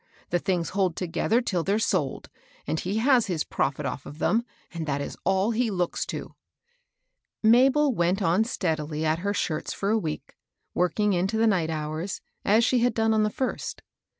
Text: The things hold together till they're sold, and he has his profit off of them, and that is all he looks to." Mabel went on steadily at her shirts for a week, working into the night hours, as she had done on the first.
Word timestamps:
The 0.31 0.39
things 0.39 0.69
hold 0.69 0.95
together 0.95 1.41
till 1.41 1.63
they're 1.63 1.77
sold, 1.77 2.27
and 2.65 2.79
he 2.79 2.97
has 2.97 3.27
his 3.27 3.43
profit 3.43 3.85
off 3.85 4.07
of 4.07 4.17
them, 4.17 4.43
and 4.73 4.87
that 4.87 4.99
is 4.99 5.15
all 5.25 5.51
he 5.51 5.69
looks 5.69 6.07
to." 6.07 6.33
Mabel 7.43 7.93
went 7.93 8.19
on 8.19 8.43
steadily 8.43 9.05
at 9.05 9.19
her 9.19 9.35
shirts 9.35 9.73
for 9.73 9.91
a 9.91 9.99
week, 9.99 10.35
working 10.73 11.13
into 11.13 11.37
the 11.37 11.45
night 11.45 11.69
hours, 11.69 12.19
as 12.43 12.65
she 12.65 12.79
had 12.79 12.95
done 12.95 13.13
on 13.13 13.21
the 13.21 13.29
first. 13.29 13.83